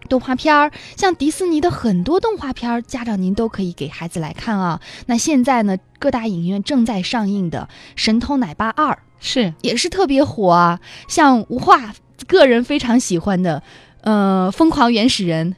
[0.09, 4.81] 动画片儿，像迪士尼的很多动画片儿，家长您都可以给孩子来看啊。
[5.05, 10.79] 那现在呢，各大影院正在上映的《神偷奶爸二》是也是特别火啊。
[11.07, 11.93] 像无话
[12.27, 13.63] 个人非常喜欢的，
[14.01, 15.55] 呃，《疯狂原始人》，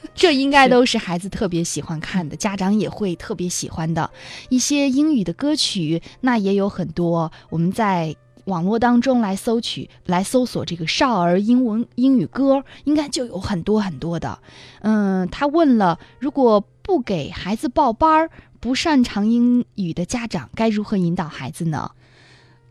[0.14, 4.10] 这应该都是孩子特别喜欢看的，家长也会特别喜欢的。
[4.48, 8.16] 一些英语的歌曲，那也有很多，我们在。
[8.44, 14.38] 网络当中来搜取、来搜索这个少儿英文英语歌，应该就有很多很多的。
[14.80, 18.30] 嗯，他问了，如果不给孩子报班儿，
[18.60, 21.90] 不擅长英语的家长该如何引导孩子呢？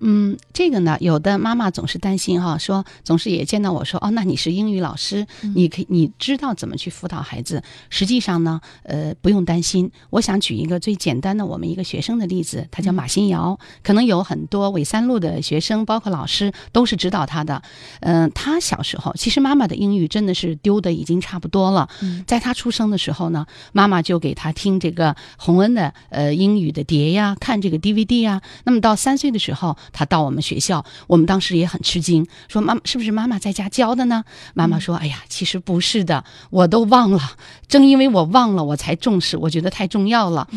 [0.05, 5.25] 嗯，这个呢，有的妈妈总是担心哈，说总是也见到我说，哦，那你是英语老师，
[5.55, 7.63] 你可以你知道怎么去辅导孩子。
[7.89, 9.89] 实际上呢，呃，不用担心。
[10.09, 17.61] 我想举一个最简单的我们一个学生的例子，他叫马新瑶，可能有很多纬三路的学生，包括老师都是知道他的。
[18.01, 21.87] 嗯、他小时候其实妈妈的英语真的是丢的已经差不多了。
[22.27, 28.41] 在他出生的时候呢，妈妈就给他听这个洪恩的呃英语的碟呀，看这个 DVD 呀。
[28.65, 34.25] 那么到三岁的时候，他到我们学校，我们当时也很吃惊，说妈妈是不是妈妈在家教的呢？
[34.53, 37.21] 妈妈说，哎呀，其实不是的，我都忘了。
[37.67, 40.47] 正因为我忘了，我才重视，我觉得太重要了。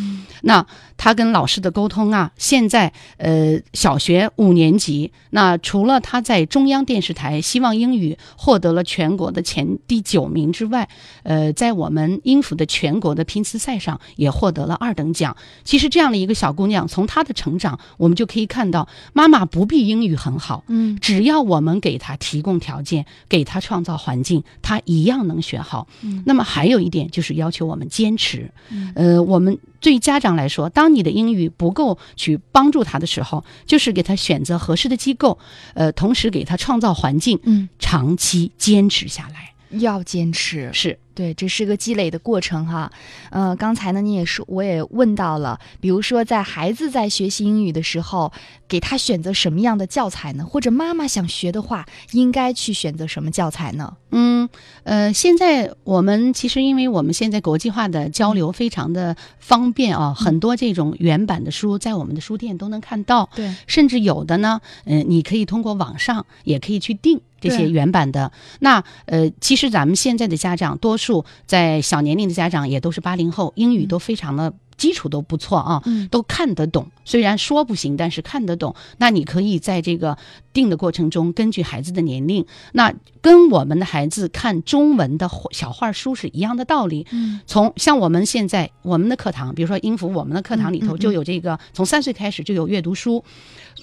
[0.43, 0.67] 那
[0.97, 10.89] 他跟老师的沟通啊，现在呃小学五年级，那除了他在中央电视台希望英语获得了全国的前第九名之外，
[11.23, 15.37] 呃，在我们英孚的全国的拼词赛上也获得了二等奖。
[15.65, 25.89] 其实这样的一个小姑娘，从她的成长，我们就可以看到，妈妈妈不必英语很好，嗯只要我们给他提供条件，给他创造环境，他一样能学好。
[26.03, 28.53] 嗯那么还有一点就是要求我们坚持。
[28.95, 35.37] 呃，我们对于家长来说，当你的英语不够去帮助他的时候，就是给他选择合适的机构，
[35.75, 39.53] 呃，同时给他创造环境，嗯，长期坚持下来。
[39.81, 40.71] 要坚持。
[40.73, 42.93] 是，对，这是个积累的过程哈。
[43.31, 48.31] 呃，刚才呢，你也说，我也问到了，比如说在孩子在学习英语的时候，
[48.69, 50.45] 给他选择什么样的教材呢？
[50.45, 53.97] 或者妈妈想学的话，应该去选择什么教材呢？
[54.11, 54.49] 嗯，
[54.85, 68.33] 呃，现在我们其实因为我们现在国际化的交流非常的方便啊，很多这种原版的书在我们的书店都能看到，对，甚至有的呢，呃，你可以通过网上也可以去订这些原版的。
[68.61, 71.06] 那呃，其实咱们现在的家长，多数
[71.47, 74.53] 在小年龄的家长也都是八零后，英语都非常的。
[74.77, 76.87] 基础都不错啊，嗯都看得懂。
[77.07, 78.75] 虽然说不行，但是看得懂。
[78.99, 80.19] 那你可以在这个
[80.53, 82.93] 定的过程中，根据孩子的年龄，那
[83.23, 87.07] 跟我们的孩子看中文的小画书是一样的道理。
[87.11, 93.25] 嗯从像我们现在我们的课堂，比如说音符，我们的课堂里头就有这个，从三岁开始就有阅读书。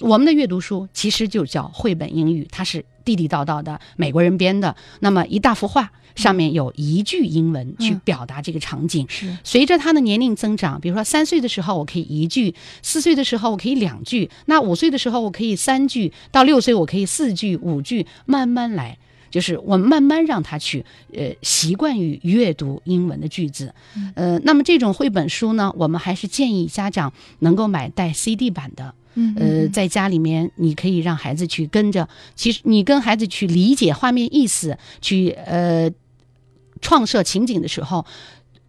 [0.00, 4.74] 我们的阅读书其实就叫绘本英语，它是地地道道的美国人编的。
[5.00, 9.06] 那么一大幅画上面有一句英文去嗯表达这个场景。
[9.08, 18.98] 是，随着他的年龄增长，比如说三岁的时候我可以一句，四岁的时候我可以两句，那五岁的时候我可以三句，到六岁我可以四句、五句，慢慢来。
[19.34, 23.74] 就是我们慢慢让他去呃习惯于阅读英文的句子，
[24.14, 35.90] 呃，那么这种绘本书呢，我们还是建议家长能够买带 CD 版的，嗯呃，在家里面你可以让孩子去跟着，其实你跟孩子去理解画面意思，去呃
[36.80, 38.06] 创设情景的时候。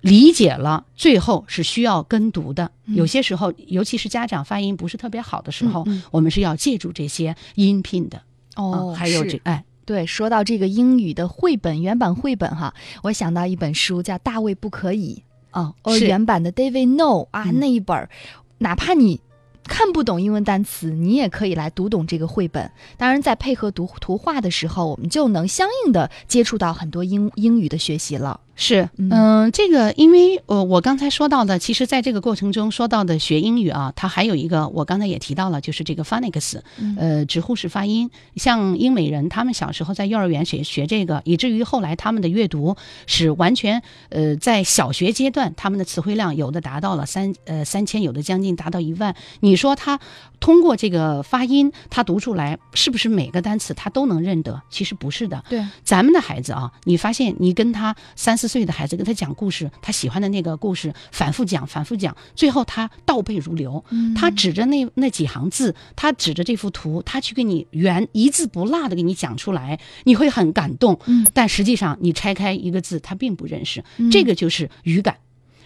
[0.02, 2.70] 理解了，最后是需要跟读的。
[2.86, 8.22] 有些时候，尤其是家长发音不是特别好的时候，嗯嗯我们是要借助这些音频的。
[8.56, 12.74] 哦，嗯还有这哎，对，说到这个英语的绘本原版绘本哈，
[13.04, 15.22] 我想到一本书叫《大卫不可以》
[15.60, 18.10] 哦，哦，是原版的 David No 啊，嗯那一本儿，
[18.58, 19.22] 哪怕你
[19.64, 22.70] 看不懂英文单词，你也可以来读懂这个绘本。
[22.98, 28.40] 当然，在配合读图画的时候，我们就能相应的接触到很多英英语的学习了。
[28.56, 38.10] 是，嗯嗯、这个因为呃，我刚才说到的，其实在这个过程中说到的学英语啊，它还有一个，我刚才也提到了，就是这个 phonics，嗯呃，直呼式发音。
[38.38, 42.76] 像英美人，他们小时候在幼儿园学学这个，以至于后来他们的阅读
[43.08, 49.14] 是完全呃，在小学阶段，他们的词汇量有的达到了三呃三千，有的将近达到一万。
[49.42, 50.00] 你说他
[50.46, 54.62] 通过这个发音，他读出来是不是每个单词他都能认得？
[54.70, 55.44] 其实不是的。
[55.50, 63.84] 对，咱们的孩子啊，你发现你跟他三四岁的孩子跟他讲故事，他喜欢的那个故事反复讲，反复讲，最后他倒背如流。
[64.16, 71.00] 他指着那那几行字，他指着这幅图，他去给你原一字不落的给你讲出来，你会很感动。
[71.08, 75.18] 嗯，但实际上你拆开一个字，他并不认识，这个就是语感。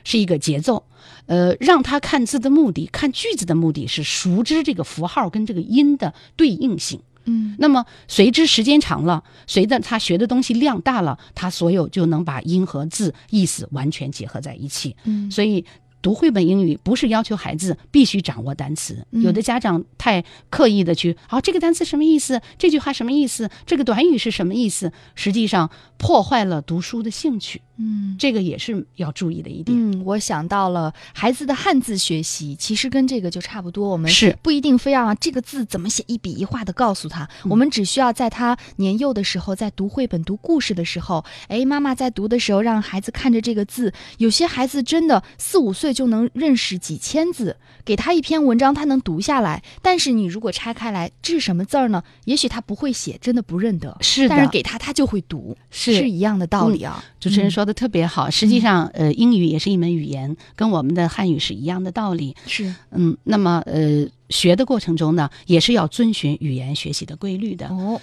[0.04, 0.84] 是一个节奏，
[1.26, 7.02] 呃，让他看字的目的，看句子的目的是熟知这个符号跟这个音的对应性。
[7.26, 14.96] 嗯那么随之时间长了，随着他学的东西量大了，他所有就能把音和字意思完全结合在一起。
[15.04, 15.64] 嗯所以
[16.02, 22.42] 读绘本英语不是要求孩子必须掌握单词，嗯有的家长太刻意的去，好、这个单词什么意思？
[22.58, 23.50] 这句话什么意思？
[23.66, 24.92] 这个短语是什么意思？
[25.14, 28.16] 实际上破坏了读书的兴趣，嗯。
[28.20, 29.76] 这个也是要注意的一点。
[29.76, 33.90] 嗯，我想到了孩子的汉字学习，其实跟这个就差不多。
[33.90, 43.94] 我们是不一定非要让这个字怎么写一笔一画的告诉他，嗯我们只需要在他年幼的时候，在读绘本、读故事的时候，哎，妈妈在读的时候，让孩子看着这个字。
[44.18, 47.56] 有些孩子真的四五岁就能认识几千字，
[47.86, 49.64] 给他一篇文章，他能读下来。
[49.82, 52.04] 但是你如果拆开来，这是什么字儿呢？
[52.26, 53.96] 也许他不会写，真的不认得。
[54.02, 57.02] 是的但是给他，他就会读，是是一样的道理啊。
[57.20, 62.36] 主持人说的特别好，实际上，呃，英语也是一门语言，跟我们的汉语是一样的道理。
[62.48, 67.68] 是嗯，那么呃，学的过程中呢，也是要遵循语言学习的规律的。
[67.68, 68.02] 哦，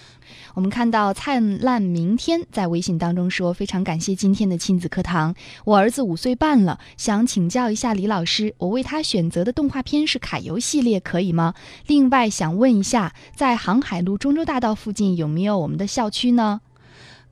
[0.54, 5.34] 我们看到灿烂明天在微信当中说，非常感谢今天的亲子课堂。
[5.64, 11.54] 我儿子五岁半了，想请教一下李老师，我为他选择的动画片是卡游系列，可以吗？
[11.88, 16.60] 另外想问一下，在航海路中州大道附近有没有我们的校区呢？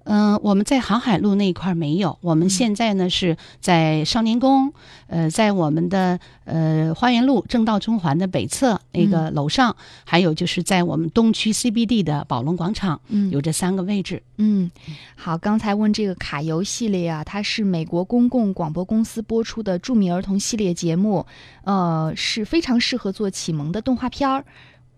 [0.04, 4.72] 嗯、我们在航海路那一块儿没有，我们现在呢是在少年宫，
[5.08, 13.24] 呃，在我们的呃花园路正道中环的北侧那个楼上，还有就是在我们东区 CBD 的宝龙广场，嗯。
[13.30, 14.22] 有这三个位置。
[14.36, 14.70] 嗯，
[15.16, 21.26] 好，刚才问这个卡游系列啊，它是美国公共广播公司播出的著名儿童系列节目，
[21.64, 24.44] 呃，是非常适合做启蒙的动画片儿，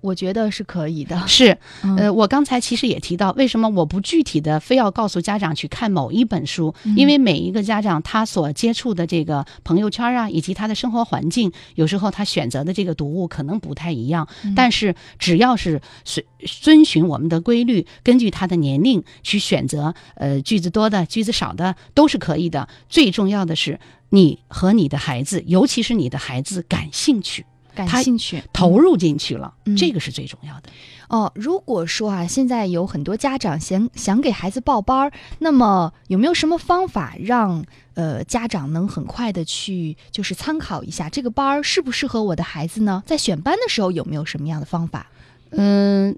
[0.01, 1.21] 我觉得是可以的。
[1.27, 6.75] 是，嗯呃，我刚才其实也提到，为什么我不具体的非要告诉家长去看某一本书？
[6.97, 14.29] 因为每一个家长他所接触的这个朋友圈啊，以及他的生活环境，有时候他选择的这个读物可能不太一样。
[14.55, 22.69] 但是只要是随遵循我们的规律，根据他的年龄去选择，呃，句子多的、句子少的都是可以的。
[22.89, 23.81] 最重要的是，
[24.11, 27.45] 你和你的孩子，尤其是你的孩子感兴趣。
[27.77, 30.71] 感他兴趣，投入进去了，嗯这个是最重要的。
[31.09, 37.65] 哦，如果说啊，现在有很多家长想想给孩子报班儿，那么有没有什么方法让
[37.95, 43.05] 呃家长能很快的去就是参考一下这个班儿适不适合我的孩子呢？
[43.07, 45.07] 在选班的时候有没有什么样的方法？
[45.51, 46.17] 嗯，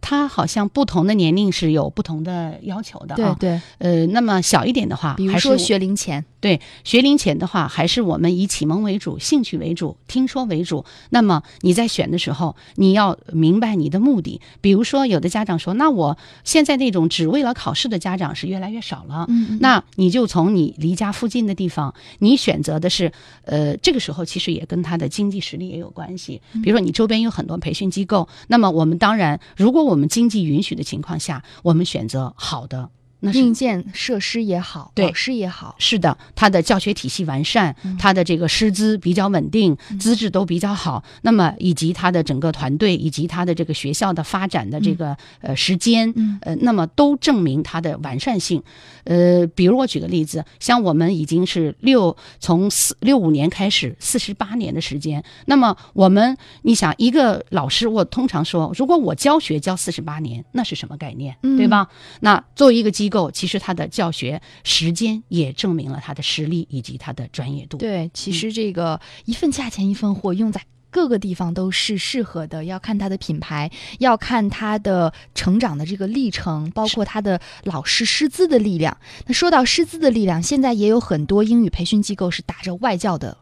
[0.00, 3.36] 他好像不同的年龄是有不同的要求的啊。
[3.38, 10.84] 对，呃，那么小一点的话，比如说学龄前，对学龄前的话，还是我们以启蒙为主、兴趣为主、听说为主。
[11.10, 14.40] 那么你在选的时候，你要明白你的目的。
[14.60, 23.12] 比如说，有的家长说：“那我现在那种只为了考试的家长是越来越少了。”嗯那你就从你离家附近的地方，你选择的是，
[23.44, 26.40] 呃，这个时候其实也跟他的经济实力也有关系。
[26.62, 32.90] 比如说你周边有很多培训机构，那么我们当然，如果我我们经济允许的情况下，我们选择好的，
[33.20, 41.04] 硬件设施也好，老师也好，是的，它的教学体系完善，它的这个师资比较稳定，资质都比较好。
[41.22, 48.62] 那么以及它的整个团队，以及它的这个学校的发展的这个、呃时间，呃，那么都证明它的完善性。
[49.04, 55.22] 呃，比如我举个例子，像我们已经是六从四六五年开始，四十八年的时间。
[55.46, 61.88] 那么我们，你想一个老师，我通常说，如果我教学教四十八年，那是什么概念，对吧？
[62.20, 67.76] 那作为一个机构，其实他的教学时间也证明了他的实力以及他的专业度。
[67.76, 78.96] 对，其实这个一份价钱一份货，用在各个地方都是适合的，要看它的品牌，要看它的成长的这个历程，包括它的老师师资的力量。
[79.26, 83.36] 那说到师资的力量，现在也有很多英语培训机构是打着外教的。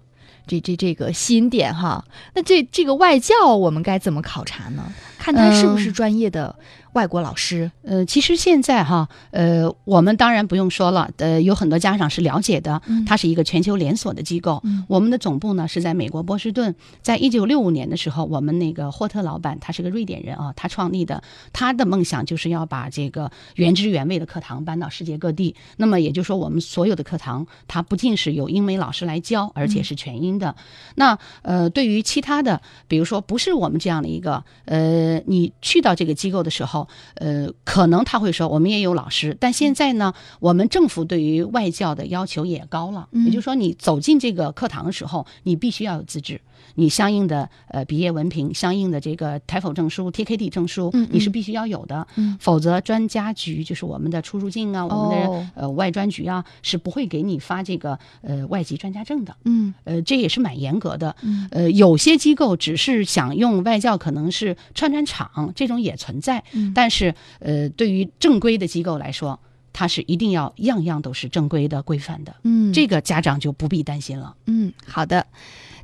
[0.46, 2.02] 这这这个吸引点哈，
[2.34, 4.94] 那这这个外教我们该怎么考察呢？
[5.18, 6.58] 看他是不是专业的
[6.98, 7.70] 外国老师？
[7.84, 14.60] 呃，其实现在哈，呃，我们当然不用说了，呃，有很多家长是了解的，它是一个全球连锁的机构。
[14.64, 21.22] 嗯我们的总部呢是在美国波士顿，在一九六五年的时候，我们那个霍特老板他是个瑞典人啊，他创立的，
[21.52, 25.54] 他的梦想就是要把这个原汁原味的课堂搬到世界各地。
[25.76, 30.56] 那么也就是说，我们所有的课堂，它不仅是有英美老师来教，而且是全英的。
[30.96, 46.40] 那呃，对于其他的，比如说不是我们这样的一个呃，你去到这个机构的时候，呃，可能他会说我们也有老师，但现在呢，我们政府对于外教的要求也高了，也就是说，你走进这个课堂的时候，你必须要有资质。
[46.74, 59.36] 你相应的呃毕业文凭、相应的这个 TOEFL 证书、TKD 证书，嗯嗯你是必须要有的，嗯否则专家局就是我们的出入境啊，我们的、哦呃外专局啊，是不会给你发这个呃外籍专家证的。
[59.44, 61.14] 嗯呃，这也是蛮严格的。
[61.22, 66.42] 嗯呃，有些机构只是想用外教，可能是串串场，这种也存在。
[66.52, 69.38] 嗯但是，呃，对于正规的机构来说，
[69.72, 72.34] 它是一定要样样都是正规的、规范的。
[72.42, 74.34] 嗯，这个家长就不必担心了。
[74.46, 75.26] 嗯，好的。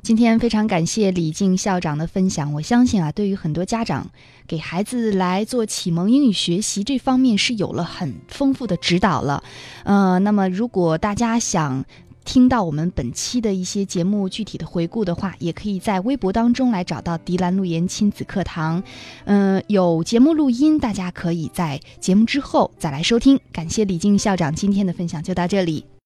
[0.05, 2.53] 今天非常感谢李静校长的分享。
[2.53, 4.07] 我相信啊，对于很多家长，
[4.45, 9.43] 给孩子来做启蒙英语学习这方面是有了很丰富的指导了。
[9.83, 11.83] 呃，那么如果大家想
[12.23, 18.83] 听到我们本期的一些节目具体的回顾的话，也可以在微博当中来找到迪兰路言亲子课堂。
[19.23, 23.39] 嗯、有节目录音，大家可以在节目之后再来收听。
[23.51, 25.85] 感谢李静校长今天的分享，就到这里。